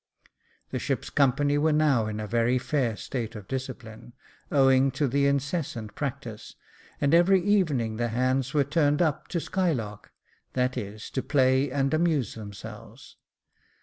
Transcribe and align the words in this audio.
The 0.71 0.79
ship's 0.79 1.11
company 1.11 1.59
were 1.59 1.71
now 1.71 2.07
in 2.07 2.19
a 2.19 2.25
very 2.25 2.57
fair 2.57 2.95
state 2.97 3.35
of 3.35 3.47
discipline, 3.47 4.13
owing 4.51 4.89
to 4.93 5.07
the 5.07 5.27
incessant 5.27 5.93
practice, 5.93 6.55
and 6.99 7.13
every 7.13 7.39
evening 7.43 7.97
the 7.97 8.07
hands 8.07 8.51
were 8.51 8.63
turned 8.63 9.03
up 9.03 9.27
to 9.27 9.39
skylark, 9.39 10.11
that 10.53 10.75
is, 10.75 11.11
to 11.11 11.21
play 11.21 11.69
and 11.69 11.93
amuse 11.93 12.33
themselves. 12.33 13.17